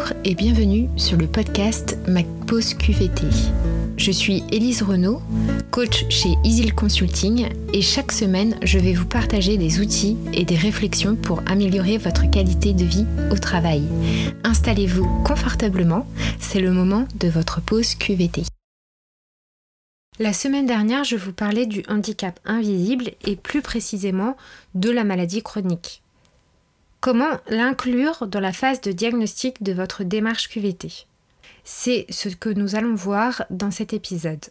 [0.00, 3.26] Bonjour et bienvenue sur le podcast Ma Pause QVT.
[3.98, 5.20] Je suis Élise Renaud,
[5.70, 10.56] coach chez Easy Consulting et chaque semaine je vais vous partager des outils et des
[10.56, 13.82] réflexions pour améliorer votre qualité de vie au travail.
[14.44, 16.06] Installez-vous confortablement,
[16.38, 18.44] c'est le moment de votre pause QVT.
[20.18, 24.36] La semaine dernière, je vous parlais du handicap invisible et plus précisément
[24.74, 26.02] de la maladie chronique.
[27.00, 31.06] Comment l'inclure dans la phase de diagnostic de votre démarche QVT
[31.64, 34.44] C'est ce que nous allons voir dans cet épisode.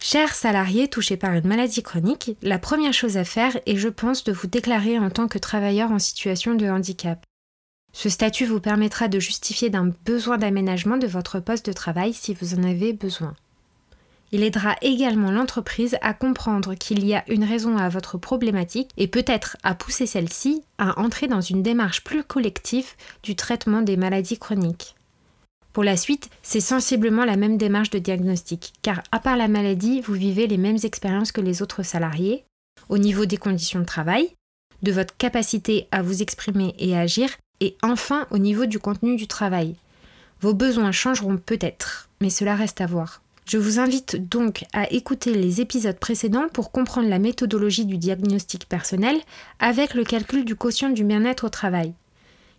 [0.00, 4.24] Chers salariés touchés par une maladie chronique, la première chose à faire est, je pense,
[4.24, 7.24] de vous déclarer en tant que travailleur en situation de handicap.
[7.92, 12.34] Ce statut vous permettra de justifier d'un besoin d'aménagement de votre poste de travail si
[12.34, 13.36] vous en avez besoin.
[14.34, 19.06] Il aidera également l'entreprise à comprendre qu'il y a une raison à votre problématique et
[19.06, 24.36] peut-être à pousser celle-ci à entrer dans une démarche plus collective du traitement des maladies
[24.36, 24.96] chroniques.
[25.72, 30.00] Pour la suite, c'est sensiblement la même démarche de diagnostic, car à part la maladie,
[30.00, 32.42] vous vivez les mêmes expériences que les autres salariés,
[32.88, 34.34] au niveau des conditions de travail,
[34.82, 39.28] de votre capacité à vous exprimer et agir, et enfin au niveau du contenu du
[39.28, 39.76] travail.
[40.40, 43.20] Vos besoins changeront peut-être, mais cela reste à voir.
[43.46, 48.66] Je vous invite donc à écouter les épisodes précédents pour comprendre la méthodologie du diagnostic
[48.68, 49.16] personnel
[49.58, 51.92] avec le calcul du quotient du bien-être au travail.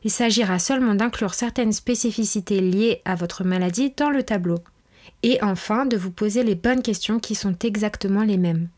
[0.03, 4.59] Il s'agira seulement d'inclure certaines spécificités liées à votre maladie dans le tableau.
[5.23, 8.69] Et enfin, de vous poser les bonnes questions qui sont exactement les mêmes.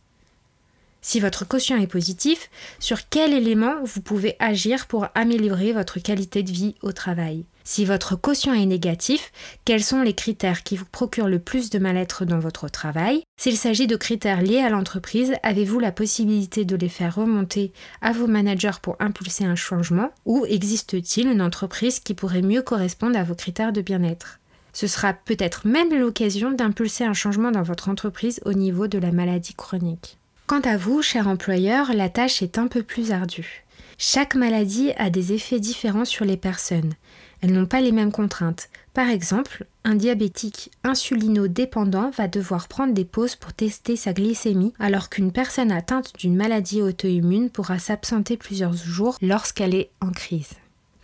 [1.02, 6.44] Si votre quotient est positif, sur quel élément vous pouvez agir pour améliorer votre qualité
[6.44, 7.46] de vie au travail?
[7.64, 9.32] Si votre quotient est négatif,
[9.66, 13.24] quels sont les critères qui vous procurent le plus de mal-être dans votre travail?
[13.38, 18.14] S'il s'agit de critères liés à l'entreprise, avez-vous la possibilité de les faire remonter à
[18.14, 20.12] vos managers pour impulser un changement?
[20.26, 24.40] Ou existe-t-il une entreprise qui pourrait mieux correspondre à vos critères de bien-être?
[24.72, 29.12] Ce sera peut-être même l'occasion d'impulser un changement dans votre entreprise au niveau de la
[29.12, 30.18] maladie chronique.
[30.48, 33.66] Quant à vous, cher employeur, la tâche est un peu plus ardue.
[33.98, 36.94] Chaque maladie a des effets différents sur les personnes.
[37.42, 38.70] Elles n'ont pas les mêmes contraintes.
[38.94, 45.10] Par exemple, un diabétique insulino-dépendant va devoir prendre des pauses pour tester sa glycémie, alors
[45.10, 50.54] qu'une personne atteinte d'une maladie auto-immune pourra s'absenter plusieurs jours lorsqu'elle est en crise.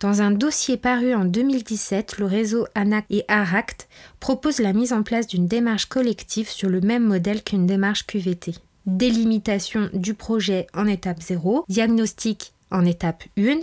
[0.00, 3.88] Dans un dossier paru en 2017, le réseau ANAC et ARACT
[4.20, 8.54] propose la mise en place d'une démarche collective sur le même modèle qu'une démarche QVT
[8.86, 13.60] délimitation du projet en étape 0, diagnostic en étape 1,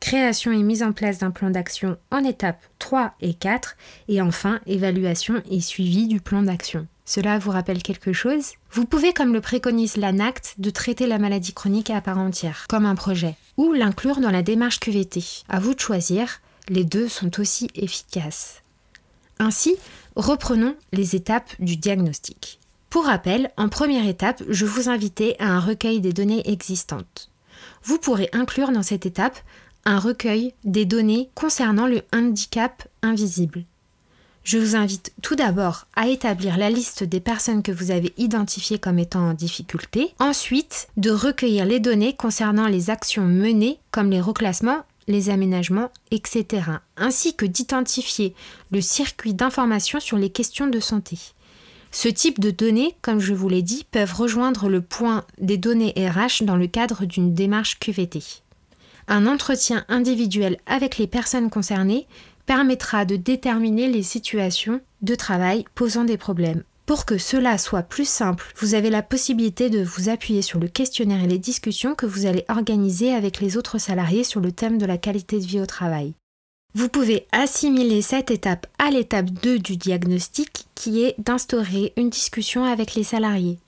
[0.00, 3.76] création et mise en place d'un plan d'action en étape 3 et 4,
[4.08, 6.86] et enfin évaluation et suivi du plan d'action.
[7.04, 8.52] Cela vous rappelle quelque chose?
[8.70, 12.86] Vous pouvez, comme le préconise l'ANACT, de traiter la maladie chronique à part entière, comme
[12.86, 15.42] un projet, ou l'inclure dans la démarche QVT.
[15.48, 18.62] À vous de choisir, les deux sont aussi efficaces.
[19.40, 19.74] Ainsi,
[20.14, 22.60] reprenons les étapes du diagnostic.
[22.90, 27.30] Pour rappel, en première étape, je vous invitais à un recueil des données existantes.
[27.84, 29.38] Vous pourrez inclure dans cette étape
[29.84, 33.64] un recueil des données concernant le handicap invisible.
[34.42, 38.80] Je vous invite tout d'abord à établir la liste des personnes que vous avez identifiées
[38.80, 44.20] comme étant en difficulté, ensuite de recueillir les données concernant les actions menées comme les
[44.20, 46.62] reclassements, les aménagements, etc.,
[46.96, 48.34] ainsi que d'identifier
[48.72, 51.18] le circuit d'information sur les questions de santé.
[51.92, 55.92] Ce type de données, comme je vous l'ai dit, peuvent rejoindre le point des données
[55.96, 58.22] RH dans le cadre d'une démarche QVT.
[59.08, 62.06] Un entretien individuel avec les personnes concernées
[62.46, 66.62] permettra de déterminer les situations de travail posant des problèmes.
[66.86, 70.68] Pour que cela soit plus simple, vous avez la possibilité de vous appuyer sur le
[70.68, 74.78] questionnaire et les discussions que vous allez organiser avec les autres salariés sur le thème
[74.78, 76.14] de la qualité de vie au travail.
[76.72, 82.64] Vous pouvez assimiler cette étape à l'étape 2 du diagnostic qui est d'instaurer une discussion
[82.64, 83.58] avec les salariés.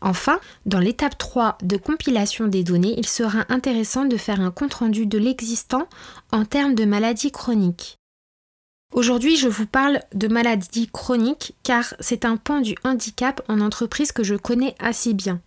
[0.00, 5.06] Enfin, dans l'étape 3 de compilation des données, il sera intéressant de faire un compte-rendu
[5.06, 5.88] de l'existant
[6.32, 7.96] en termes de maladies chroniques.
[8.92, 14.10] Aujourd'hui, je vous parle de maladies chroniques car c'est un pan du handicap en entreprise
[14.10, 15.40] que je connais assez bien.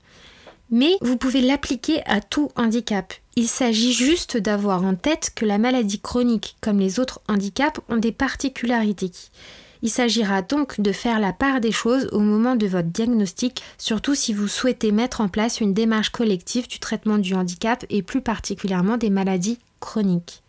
[0.69, 3.13] Mais vous pouvez l'appliquer à tout handicap.
[3.37, 7.95] Il s'agit juste d'avoir en tête que la maladie chronique, comme les autres handicaps, ont
[7.95, 9.11] des particularités.
[9.83, 14.15] Il s'agira donc de faire la part des choses au moment de votre diagnostic, surtout
[14.15, 18.21] si vous souhaitez mettre en place une démarche collective du traitement du handicap et plus
[18.21, 20.43] particulièrement des maladies chroniques.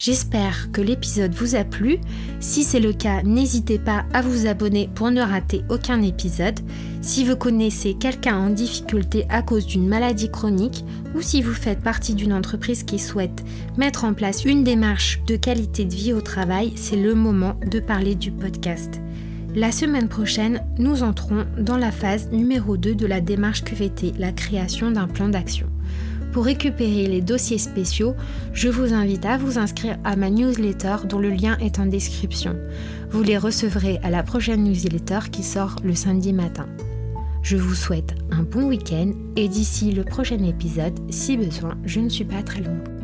[0.00, 1.98] J'espère que l'épisode vous a plu.
[2.38, 6.60] Si c'est le cas, n'hésitez pas à vous abonner pour ne rater aucun épisode.
[7.00, 10.84] Si vous connaissez quelqu'un en difficulté à cause d'une maladie chronique
[11.16, 13.44] ou si vous faites partie d'une entreprise qui souhaite
[13.76, 17.80] mettre en place une démarche de qualité de vie au travail, c'est le moment de
[17.80, 19.00] parler du podcast.
[19.56, 24.30] La semaine prochaine, nous entrons dans la phase numéro 2 de la démarche QVT, la
[24.30, 25.66] création d'un plan d'action.
[26.38, 28.14] Pour récupérer les dossiers spéciaux,
[28.52, 32.54] je vous invite à vous inscrire à ma newsletter dont le lien est en description.
[33.10, 36.68] Vous les recevrez à la prochaine newsletter qui sort le samedi matin.
[37.42, 42.08] Je vous souhaite un bon week-end et d'ici le prochain épisode, si besoin, je ne
[42.08, 42.97] suis pas très longue.